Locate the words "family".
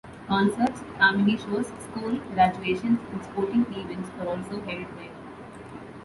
0.97-1.37